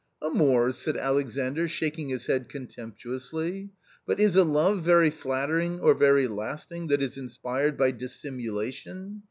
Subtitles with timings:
[0.29, 3.69] "Amours!" said Alexandr, shaking his head contemptu ously;"
[4.07, 9.19] but is a love very flattering or very lasting that is inspired by dissimulation